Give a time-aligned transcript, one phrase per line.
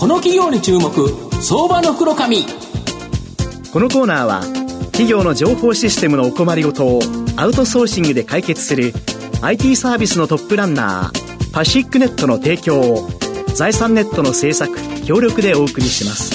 [0.00, 0.90] この企業に注目
[1.42, 2.38] 相場の袋紙
[3.70, 4.40] このコーナーは
[4.92, 7.00] 企業の情報システムのお困りごとを
[7.36, 8.94] アウトソーシングで解決する
[9.42, 13.10] IT サービスのトップランナーパシックネットの提供を
[13.54, 14.74] 財産ネットの制作
[15.04, 16.29] 協力でお送りします。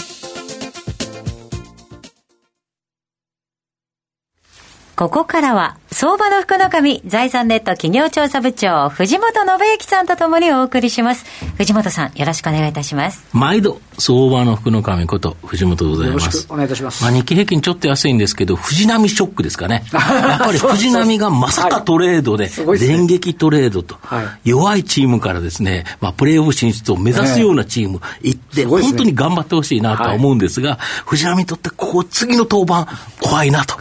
[4.96, 11.25] ここからは、相場の福の神、財産ネット企業調査部長、藤本信之さんとともにお送りします。
[11.57, 13.26] 藤本さん、よろしくお願いいたします。
[13.34, 16.23] 毎度、相場の福の神こと、藤本でございます。
[16.23, 17.04] よろしくお願いいたします。
[17.04, 19.84] まあ、日経平均ちょっと安いんですけど、藤波ショックですかね。
[19.91, 22.49] やっぱり藤波がまさかトレードで、
[22.80, 23.98] 電撃トレードと、
[24.46, 32.88] 弱いチームからですね、まあ、プレーオフ進出を目指すようなチーム行って、本当に頑張ってほしいなとは思うんですが、藤波にとって、ここ、次の登板、
[33.25, 33.75] 怖いなと、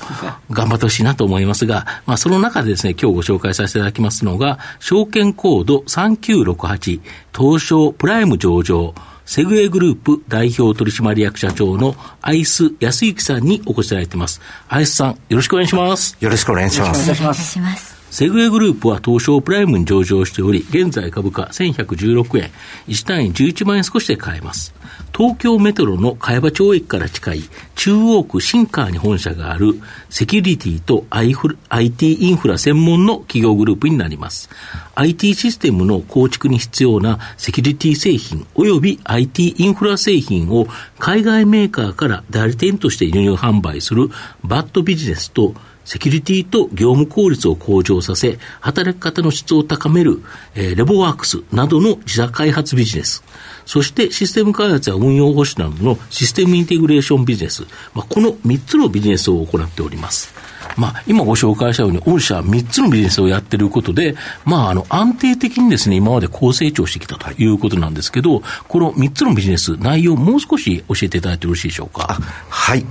[0.51, 7.01] 頑張ってほしいなと思いますが、まあ、その中でですね、今日ご紹介させていただきますのが、証券コード3968、
[7.37, 8.95] 東証プライム上場、
[9.27, 14.41] セグエグループ代表取締役社長のアイス康之さんにお越しいただいています。
[14.69, 16.17] アイスさん、よろしくお願いします。
[16.21, 17.03] よろしくお願いします。
[17.03, 17.95] お願いします。
[18.11, 22.51] セグウェイグループは東証プライムに上場しており、現在株価1116円、
[22.87, 24.73] 1単位11万円少しで買えます。
[25.17, 27.43] 東京メトロの茅場町駅から近い
[27.77, 29.75] 中央区新川に本社がある
[30.11, 34.51] セキュリティと IT インフラ専門の企業グループになります。
[34.97, 40.67] IT システムの構築に必要なセキュリティ製品及び IT インフラ製品を
[40.99, 44.09] 海外メーカーから代理店として輸入販売する
[44.43, 45.55] バッドビジネスと
[45.85, 50.23] セキュリティと業務効率を向上させ、働き方の質を高める、
[50.55, 53.23] えー、レボワークスなどの自社開発ビジネス、
[53.67, 60.35] そしてシステム開発や運用保守などのシステムインテグレーションビジネス、まあ、この3つのビジネスを行っております。
[60.77, 72.19] まあ、今ご紹介したように、御社3つのビジネスをやっていることで、まあ、あの、安定的にですね、今まで高成長してきたということなんですけど、この3つのビジネス、内容、もう少し教えていただいてよろしいでしょうか。
[72.49, 72.85] はい。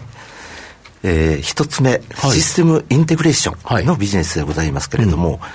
[1.04, 5.50] えー、一つ目、はい、システムインテグレーションのビジネスでございますけれども、は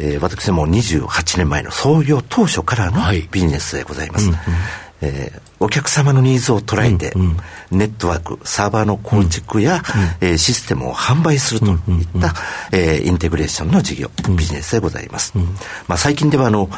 [0.00, 3.00] いうん、えー、私も28年前の創業当初からの
[3.30, 4.30] ビジネスでございます。
[4.30, 4.60] はいうんうん。
[5.02, 7.24] えー、お客様のニーズを捉えて、うんう
[7.74, 9.82] ん、ネットワーク、サーバーの構築や、
[10.20, 12.30] うん、えー、システムを販売するといった、うんうん、
[12.72, 15.32] えー、インテグレーションの事業、ビジネスでございます。
[15.36, 15.44] うん、
[15.86, 16.70] まあ、最近ではあの、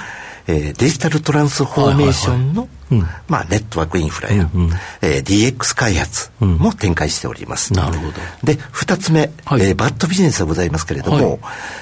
[0.48, 2.68] えー、デジタルトランスフォーメーションの、
[3.28, 4.70] まあ、ネットワークインフラや、うんうん、
[5.02, 7.72] えー、DX 開発も展開しております。
[7.72, 8.12] なるほど。
[8.44, 11.38] で、二つ目、はい、えー、バッドビジネスでございますけれども、はい、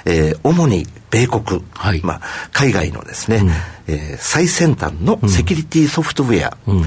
[0.06, 2.21] えー、主に米国、はい、まあ、
[2.53, 3.49] 海外のですね、うん、
[3.87, 6.84] えー、最先端のセキュリティソフトウェア、うん、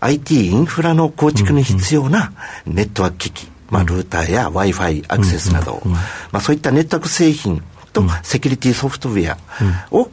[0.00, 2.32] IT インフラの構築に必要な
[2.66, 9.38] ネットワーク機器、まあ、ルーターや Wi-Fi アクセスなど、まあ、そういったネットワーク製品とセキュリティソフトウェア
[9.90, 10.10] を、うん、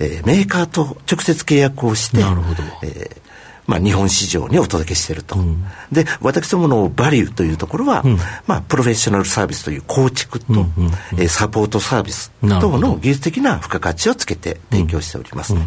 [0.00, 2.62] えー、メーカーと直接契約をして、なるほど。
[2.82, 3.26] えー
[3.66, 15.66] まあ、日本市場にお届けしていると、うん、で私どものバリューというところは、うん、まあ、プロフェッショナルサービスという構築と、うんうんうん、えー、サポートサービス等の技術的な付加価値をつけて提供しております、うん、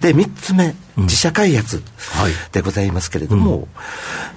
[0.00, 1.82] で3つ目自社開発
[2.52, 3.66] でございますけれども、はい、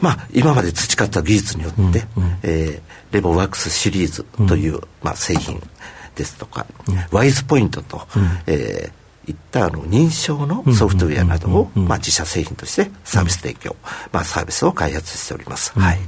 [0.02, 2.02] まあ、今まで培った技術によって、うんうん、
[2.42, 5.62] えー、レボワークスシリーズという、まあ、製品
[6.18, 6.66] ですとか、
[7.12, 13.76] ワイズポイントと、うん、えー、いったあの認証のソフトウェアなどを、まあ、自社製品としてサービス提供、
[14.12, 15.78] まあ、サービスを開発しております。
[15.80, 16.00] はい。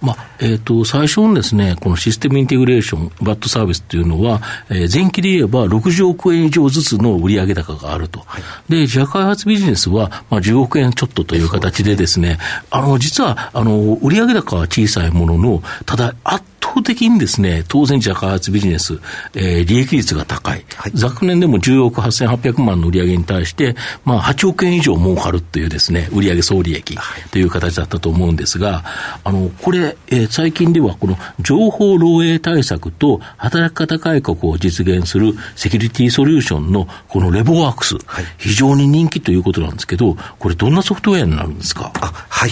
[0.00, 4.40] まあえーと、最初のですね、このシステムインテグレーション、バットサービスというのは、
[4.70, 8.20] えー、前期で言えば60億円以上ずつの売上高があると。
[8.20, 12.38] はい、で、自社開発ビジネスは、まあ、10億円ちょっとという形でですね、
[12.70, 16.44] あの、実は、あの、売上高は小さいものの、ただ、圧
[16.76, 19.00] 倒的にですね、当然自社開発ビジネス、
[19.34, 20.64] えー、利益率が高い。
[20.76, 26.96] はい、昨年でも10億8800万の売上に対して、まあ、8億円以上儲かるというですね、売上総利益
[27.30, 28.84] という形だったと思うんですが、
[29.24, 41.92] あの、これ、えー、最近ではこの情報漏洩対策と働き方改革を実現するセキュリティソリューションのこのレボワークス、はい、非常に人気ということなんですけど、これどんなソフトウェアになるんですか？
[42.00, 42.50] あはい。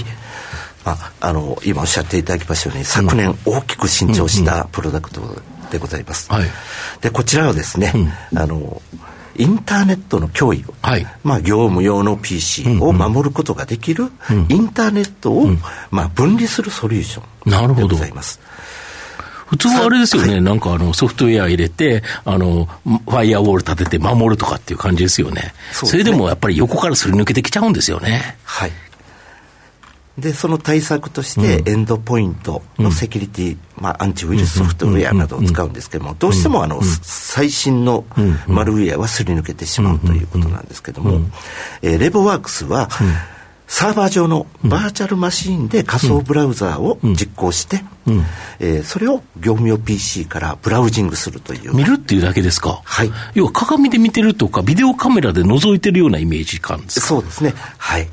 [0.85, 5.21] ああの今おっしゃっていただきましたように、昨年大きく伸長したプロダクト
[5.71, 6.29] でございます。
[7.01, 7.93] でこちらはですね、
[8.33, 8.83] うん、あの
[9.37, 14.11] インターネットの脅威を、はい、まあ、業務用の PC を守ることができる、
[14.49, 15.49] インターネットを、
[15.91, 18.41] まあ、分離するソリューションでございます。
[19.47, 25.53] 普通はあれですよね、はい、なんかあのソフトウェア入れて、あのファイアウォール立てて守るとかっていう感じですよね。
[25.73, 28.37] そ、ね、それでもやっぱり横からすり抜けてきちゃうんですよね。
[28.45, 28.73] はい。
[30.19, 38.05] で、その対策として、エンドポイントのセキュリティ、うん、まあ、アンチウイルスソフトウェアなどを使うんですけども、どうしてもあの、最新の
[38.47, 41.21] マルウェアはすり抜けてしまうということなんですけども、
[41.83, 42.89] えー、レボワークスは、
[43.67, 48.25] サーバー上のバーチャルマシーンで仮想ブラウザーを実行して、うん、
[48.61, 51.75] えー、それを業務用 PC からブラウジングするという。
[51.75, 52.81] 見るっていうだけですか？
[52.85, 53.11] はい。
[53.35, 57.07] 要は鏡で見てるとか、ビデオカメラで覗いてるようなイメージ感ですか？
[57.07, 57.55] そうですね。
[57.79, 58.09] はい。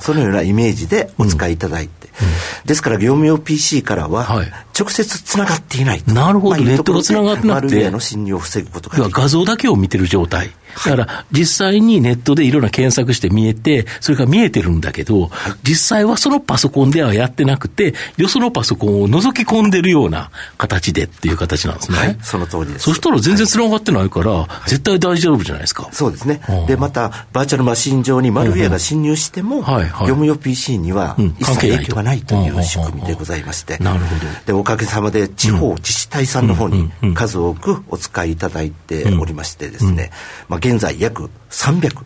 [0.00, 2.08] そのようなイメージでお使いいただいて。
[2.20, 4.44] うんうん、ですから業務用 PC からは、
[4.78, 6.02] 直接つながっていない。
[6.06, 7.66] なるほど、ネットがつながってなくて。
[7.66, 9.08] マルウェアの侵入を防ぐことが。
[9.08, 10.50] 画像だけを見てる状態。
[10.84, 15.30] だから、実際にネットでいろんな検索して見えて、それが見えてるんだけど、
[15.62, 21.98] 実際はそのパソコンではやってなくて、よそのパソコンを覗き込んでるような形でっていう形なんですね。
[21.98, 22.84] はい、その通りです。
[22.84, 25.88] そしたら全然繋がってないから、絶対大丈夫じゃないですか。
[25.92, 26.40] そうですね。
[26.66, 34.20] で、また、バーチャルマシン上にマルウェアが侵入しても、業務用 PC には一切影響がないという仕組みでございまして、なるほど。
[34.46, 40.10] で、おかげさまで地方自治体さんの方に数多くお使いいただいておりましてですね、
[40.48, 42.04] まあ現在約300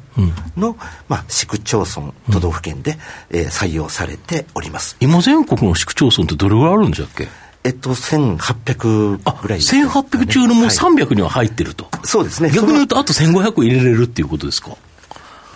[0.56, 0.76] の、うん、
[1.08, 2.98] まあ、市区町村、都道府県で、
[3.30, 4.96] えー、採用されております。
[5.00, 7.28] 今、全国の市区町村ってどれぐらいあるんじゃっけ？
[7.64, 12.50] えっと、1800ぐらい、ね、1800中のもう300には入ってると、はい、そうですね。
[12.50, 14.76] 逆に言うと、あと1500入れれるっていうことですか？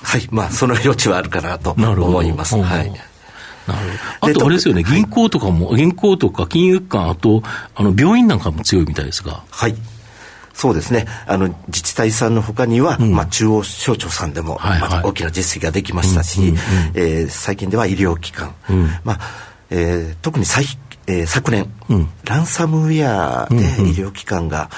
[0.03, 2.57] はい、まあ、その余地はあるかなと思います。
[2.57, 2.91] はい。
[3.67, 3.89] なる
[4.21, 4.33] ほど。
[4.33, 7.43] あとあれですよね、銀行とかも、銀行とか金融機関、あと、
[7.75, 9.45] あの、病院なんかも強いみたいですが。
[9.51, 9.77] はい。
[10.55, 11.07] そうですね。
[11.27, 16.59] あの、自治体さんのほかには、うん、まあ、中央省庁さんでも、はいはい、まあ、大きな実績ができましたし、うんうんうん、
[16.95, 19.21] えー、最近では医療機関、うん、まあ、
[19.71, 20.65] えー、特に最
[21.11, 23.59] えー、昨年、うん、ランサムウェアで医
[23.95, 24.71] 療機関が、うんうん、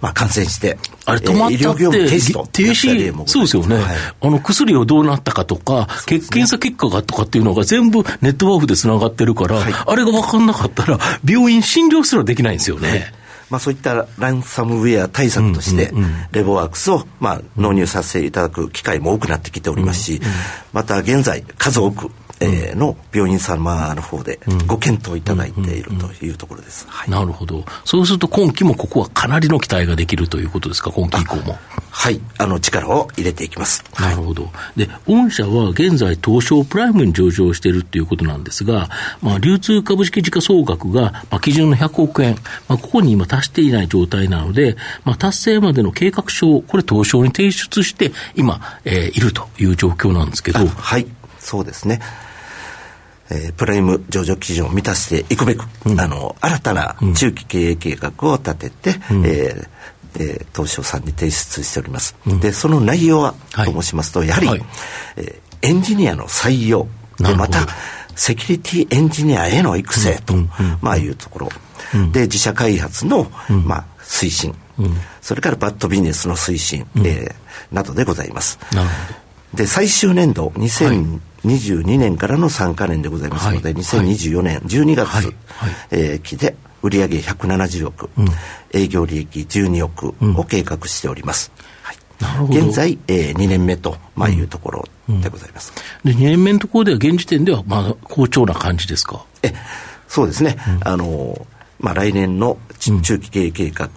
[0.00, 3.84] まあ、感染して、あれ止まったって、えー、医療業務停止と停止そうですよね、はい、
[4.20, 12.88] あの薬をどうなったかとか、ね、検査結果がとかっていうのが全部ネットワークでつながってるから、はい、あれが分かんなかったら、病院診療すらできないんですよね。
[12.88, 13.26] はい。
[13.48, 15.92] まあ、そういったランサムウェア対策として、
[16.32, 20.20] レボワークスを、まあ、納入させていただく機会も多くなってきておりますし、
[20.72, 22.10] また現在、数多く、
[22.40, 26.86] えー、の病院様の方でご検討いただいているというところです。
[27.08, 27.64] なるほど。
[27.84, 31.58] そうすると今期もここはかなりの期待ができるということですか、今期以降も。
[31.90, 32.20] はい。
[32.36, 33.82] あの、力を入れていきます。
[33.98, 34.50] なるほど。
[34.76, 38.90] で、御社は現在東証プライムに上場しているということなんですが、
[39.22, 42.34] まあ、流通株式時価総額が、まあ、基準の100億円、
[42.68, 50.66] まあ、ここに今達していない状態なので、まあ、達成までの計画書を、これ東証に提出して、今、えー、いるという状況なんですけど。
[50.66, 51.06] はい。
[51.38, 52.00] そうですね。
[53.30, 59.68] えー、プライム上場基準を満たしていくべく、うん、あの新たな中期経営計画を立てて、うん、えー
[60.18, 64.62] えー、東証さんに提出しております、うん、でその内容は、と申しますとやはり、はい、
[65.16, 66.88] えー、エンジニアの採用
[67.18, 67.66] でまた
[68.14, 70.34] セキュリティエンジニアへの育成と、
[70.80, 71.48] まあいうところ、
[72.12, 73.30] で自社開発の、
[73.66, 74.54] まあ、推進、
[75.20, 78.58] それからバッドビジネスの推進、うん、えー、などでございます。
[79.54, 85.24] で最終年度2000、22年からの3か年でございますので、はい、2024年12月、はい。
[85.24, 85.34] はい、
[85.90, 88.28] えー、期で売上170億、うん、
[88.72, 91.52] 営業利益12億を計画しております。
[92.38, 95.72] うん、現在、えー、2年目と、まあ、いうところでございます。
[96.04, 99.24] うん、で2年目のところでは、現時点では、まあ、好調な感じですか？
[99.42, 99.52] え
[100.08, 100.56] そうですね。
[100.82, 101.46] あの
[101.78, 102.58] まあ、来年の
[103.02, 103.90] 中期経営計画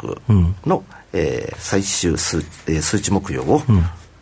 [0.66, 3.62] の、えー、最終数,、えー、数値目標を、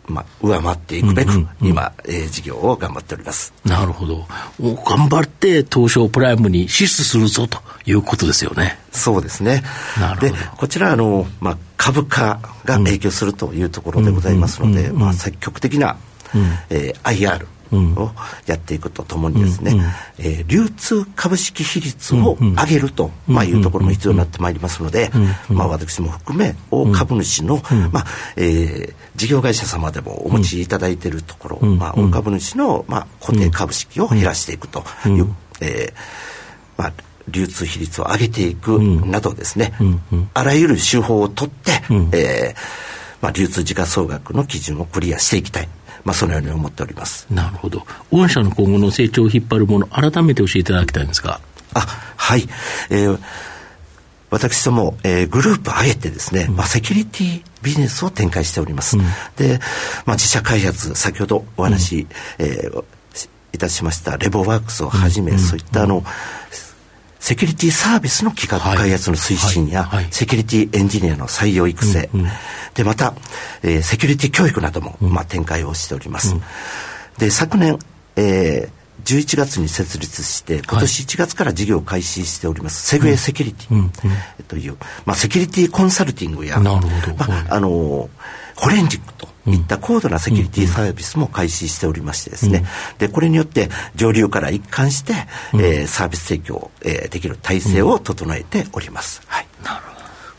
[0.08, 3.52] まあ、上回っていくべく、今、えー、事業を頑張っております。
[3.64, 4.26] なるほど。
[4.58, 8.78] 頑張って東証プライムに支出するぞということですよね。
[8.90, 9.62] そうですね。
[10.00, 10.20] なる。
[10.20, 15.96] で、こちら、あの、まあ、株価が影響するというところでございますので、まあ、積極的な、
[16.34, 18.10] うん、えー、IR、を
[18.46, 19.86] やっていくとともにですね、うんうん、
[20.18, 25.10] えー、流通株式比率を上げると、まあ、いうところも必要になってまいりますので、
[25.48, 28.06] まあ、私も含め大株主の、まあ
[28.36, 35.94] えー、事業会社様でもお持ちいただいているところ、まあ、大株主の、まあ、固定株式を減らしていくという、えー
[36.76, 36.92] まあ、
[37.28, 39.72] 流通比率を上げていくなどですね、
[40.34, 41.72] あらゆる手法を取って、
[42.12, 42.88] えー
[43.20, 45.68] まあ、流通時価総額の基準をクリアしていきたい
[46.04, 47.26] まあ、そのように思っております。
[47.30, 51.40] なるほど、御社の今後の成長を引っ張るもの、改めて教えていただきたいんですが。
[51.74, 51.80] あ
[52.16, 52.48] はい、
[52.90, 53.18] えー
[54.30, 58.98] 私ども、えー、グループあえてですね、うん、まあ、セキュリティビジネスを展開しております。
[58.98, 59.04] うん、
[59.36, 59.58] で、
[60.04, 62.84] まあ、自社開発、先ほどお話、うん、えー、
[63.54, 66.04] いたしましたレボワークスをはじめ、そういったあの、
[67.20, 70.04] セキュリティサービスの企画開発の推進や、はい。
[70.04, 72.08] はい、セキュリティエンジニアの採用育成、
[72.74, 73.14] でまた、
[73.62, 76.36] えー、セキュリティ教育なども、うん、まあ、展開をしております。
[77.18, 77.78] で昨年、
[78.16, 92.64] えー11月に設立して今年1月から事業を開始しております、セグウェイセキュリティという、まあ、セキュリティコンサルティングやまあ、あのフォレンジックといった高度なセキュリティサービスも開始しておりましてですね、
[92.98, 95.14] で、これによって上流から一貫して、
[95.54, 99.22] えー、サービス提供、えー、できる体制を整えております。
[99.26, 99.46] はい。
[99.64, 99.82] なる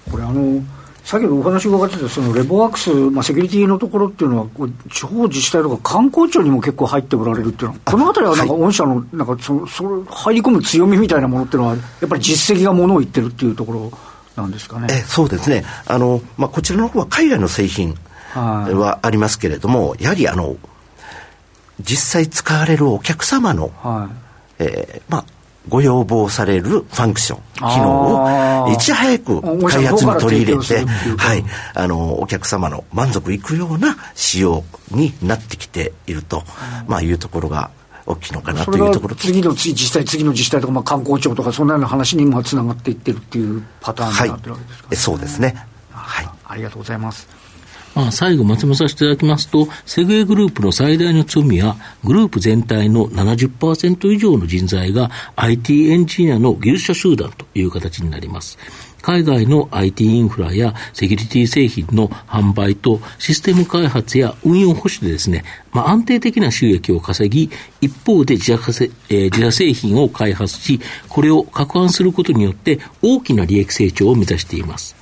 [0.05, 0.11] ほど。
[0.11, 0.63] これあの、
[1.03, 13.91] 先ほどお話伺ってたそのレボワークス、まあ、セキュリティのところっていうのは、地方自治体とか観光庁にも結構入っておられるっていうのは、このあたりはなんか御社のなんかそのその入り込む強みみたいなものっていうのは、やっぱり実績がものを言ってるっていうところ
[14.35, 14.88] なんですかね。
[14.91, 17.95] えそうですねあの、まあ、こちらの方は海外の製品
[18.33, 20.55] はありますけれども、はい、やはりあの
[21.81, 24.29] 実際使われるお客様の、はい。
[24.59, 25.25] えーまあ、
[25.69, 30.86] ご要望されるファンクション、機能をいち早く開発に取り入れて、
[31.17, 31.43] はい、
[31.74, 36.43] あの、お客様の満足いくような仕様になってきていると、
[36.88, 37.71] まあ、いうところが
[38.05, 45.67] 大きいのかなというところ次の実際、次の自治体とか、まあ、観光庁とか、そんなような話にもつながっていってるっていうパターンになってるわけですか、ね、はい、そうですね。
[45.91, 46.29] はい。
[46.45, 47.27] ありがとうございます。
[47.96, 58.58] まあ、最後まとめさせていただきますと、セグウェイグループの最大の強みは、グループ全体の70%以上の人材が IT エンジニアの技術者集団という形になります。
[59.01, 67.50] 海外の IT インフラやセキュリティ製品の販売とシステム開発や運用保守でですね、まあ、安定的な収益を稼ぎ、
[67.81, 74.96] 一方で自社、えー、自社製品を開発し、これを拡販することによって大きな利益成長を目指しています。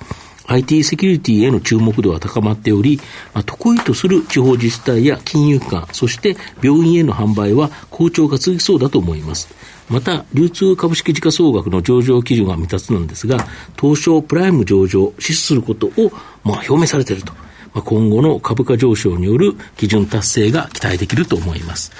[0.48, 2.98] IT セキュリティへの注目度は高まっており、
[3.34, 9.48] まあ、得意とする地方自治体や金融機関、そして病院への販売は好調が続きそうだと思います。
[9.88, 13.46] また、流通株式時価総額の上場基準が未達なんですが、
[13.80, 16.10] 東証プライム上場を支持することを、
[16.44, 17.32] まあ、表明されていると。
[17.74, 21.92] まあ、今後の株価上昇による基準達成が期待できると思います。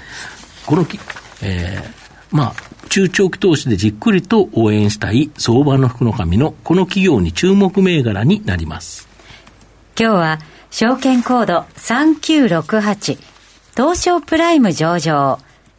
[0.67, 0.99] このき、
[1.43, 9.09] えー、まあ、中長期投資でじっくりと応援したい相場の福の神のこの企業に注目銘柄になります。
[9.99, 10.39] 今日は
[10.71, 13.19] 証券コード3968
[13.77, 15.39] 東証プライム上場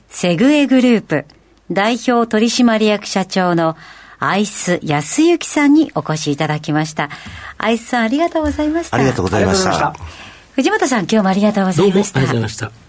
[0.09, 1.25] セグエグループ
[1.71, 3.77] 代表取締役社長の
[4.19, 7.09] アイス安幸さんにお越しいただきました。
[7.57, 8.97] アイスさんありがとうございました。
[8.97, 9.93] ありがとうございました。
[10.55, 12.19] 藤本さん今日もありがとうございました。
[12.19, 12.88] どうもありがとうございました。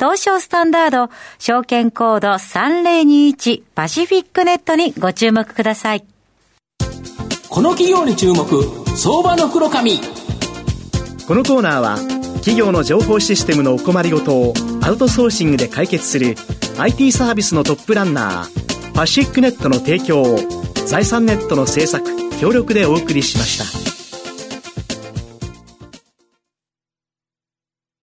[0.00, 6.04] 東証スタンダード、証券コード3021パシフィックネットにご注目ください。
[7.50, 8.64] この企業に注目、
[8.96, 10.00] 相場の黒髪。
[11.28, 11.98] このコーナーは、
[12.36, 16.34] 企業の情報システムのお困りごとをアウトソーシングで解決する
[16.78, 20.38] IT サービスのトップランナー、パシフィックネットの提供を
[20.86, 22.08] 財産ネットの制作、
[22.40, 23.99] 協力でお送りしました。